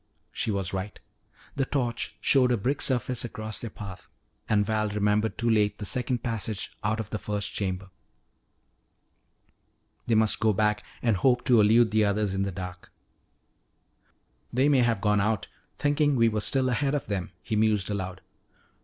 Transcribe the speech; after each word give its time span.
She 0.31 0.49
was 0.49 0.73
right. 0.73 0.99
The 1.55 1.65
torch 1.65 2.15
showed 2.19 2.51
a 2.51 2.57
brick 2.57 2.81
surface 2.81 3.23
across 3.23 3.61
their 3.61 3.69
path, 3.69 4.07
and 4.49 4.65
Val 4.65 4.89
remembered 4.89 5.37
too 5.37 5.47
late 5.47 5.77
the 5.77 5.85
second 5.85 6.23
passage 6.23 6.75
out 6.83 6.99
of 6.99 7.11
the 7.11 7.19
first 7.19 7.53
chamber. 7.53 7.91
They 10.07 10.15
must 10.15 10.39
go 10.39 10.53
back 10.53 10.83
and 11.03 11.17
hope 11.17 11.45
to 11.45 11.61
elude 11.61 11.91
the 11.91 12.03
others 12.03 12.33
in 12.33 12.41
the 12.41 12.51
dark. 12.51 12.91
"They 14.51 14.67
may 14.67 14.79
have 14.79 14.97
all 14.97 15.01
gone 15.03 15.21
out, 15.21 15.49
thinking 15.77 16.15
we 16.15 16.29
were 16.29 16.41
still 16.41 16.69
ahead 16.69 16.95
of 16.95 17.05
them," 17.05 17.31
he 17.43 17.55
mused 17.55 17.91
aloud. 17.91 18.21